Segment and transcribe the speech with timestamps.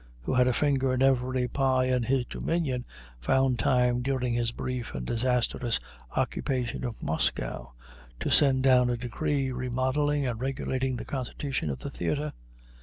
[0.21, 2.83] who had a finger in every pie in his dominion,
[3.19, 5.79] found time during his brief and disastrous
[6.17, 7.71] occupation of Moscow
[8.19, 12.33] to send down a decree remodeling and regulating the constitution of the theater.